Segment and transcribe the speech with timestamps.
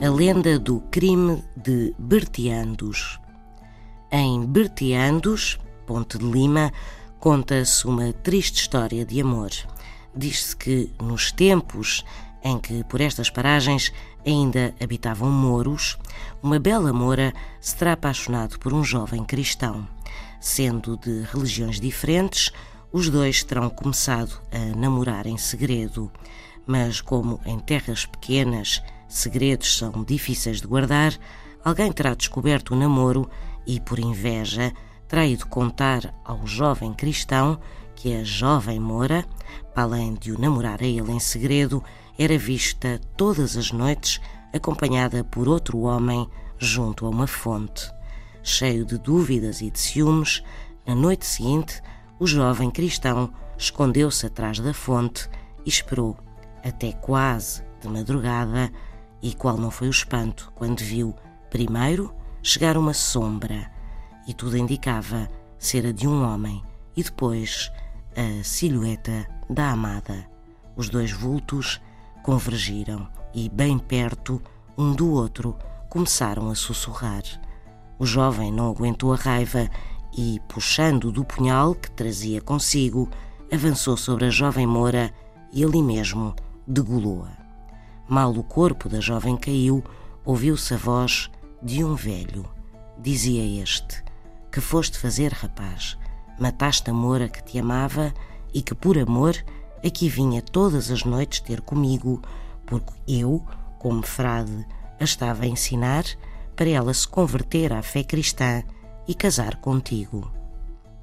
[0.00, 3.18] A lenda do crime de Bertiandos.
[4.12, 6.72] Em Bertiandos, Ponte de Lima,
[7.18, 9.50] conta-se uma triste história de amor.
[10.16, 12.04] Diz-se que nos tempos
[12.44, 13.92] em que por estas paragens
[14.24, 15.98] ainda habitavam moros,
[16.40, 19.84] uma bela moura se terá apaixonado por um jovem cristão.
[20.40, 22.52] Sendo de religiões diferentes,
[22.92, 26.08] os dois terão começado a namorar em segredo,
[26.64, 31.18] mas como em terras pequenas segredos são difíceis de guardar,
[31.64, 33.28] alguém terá descoberto o namoro
[33.66, 34.72] e, por inveja,
[35.08, 37.58] terá ido contar ao jovem cristão
[37.96, 39.24] que a jovem Moura,
[39.74, 41.82] para além de o namorar a ele em segredo,
[42.18, 44.20] era vista todas as noites
[44.52, 47.90] acompanhada por outro homem junto a uma fonte.
[48.42, 50.42] Cheio de dúvidas e de ciúmes,
[50.86, 51.82] na noite seguinte,
[52.18, 55.28] o jovem cristão escondeu-se atrás da fonte
[55.64, 56.16] e esperou,
[56.64, 58.72] até quase de madrugada,
[59.22, 61.14] e qual não foi o espanto quando viu,
[61.50, 63.70] primeiro, chegar uma sombra,
[64.26, 66.62] e tudo indicava ser a de um homem,
[66.96, 67.72] e depois
[68.16, 70.26] a silhueta da amada.
[70.76, 71.80] Os dois vultos
[72.22, 74.40] convergiram e, bem perto
[74.76, 75.56] um do outro,
[75.88, 77.22] começaram a sussurrar.
[77.98, 79.68] O jovem não aguentou a raiva
[80.16, 83.08] e, puxando do punhal que trazia consigo,
[83.52, 85.12] avançou sobre a jovem Moura
[85.52, 86.34] e ali mesmo
[86.66, 87.47] degolou-a.
[88.08, 89.84] Mal o corpo da jovem caiu,
[90.24, 91.30] ouviu-se a voz
[91.62, 92.48] de um velho.
[92.98, 94.02] Dizia este:
[94.50, 95.98] Que foste fazer, rapaz?
[96.40, 98.14] Mataste a Moura que te amava
[98.54, 99.36] e que, por amor,
[99.84, 102.22] aqui vinha todas as noites ter comigo,
[102.64, 103.44] porque eu,
[103.78, 104.66] como frade,
[104.98, 106.04] a estava a ensinar
[106.56, 108.62] para ela se converter à fé cristã
[109.06, 110.32] e casar contigo.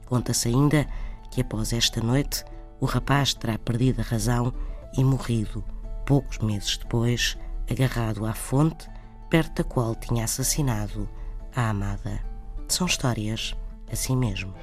[0.07, 0.87] Conta-se ainda
[1.29, 2.43] que após esta noite
[2.79, 4.51] o rapaz terá perdido a razão
[4.97, 5.63] e morrido,
[6.05, 7.37] poucos meses depois,
[7.69, 8.87] agarrado à fonte
[9.29, 11.09] perto da qual tinha assassinado
[11.55, 12.21] a amada.
[12.67, 13.55] São histórias
[13.91, 14.53] assim mesmo.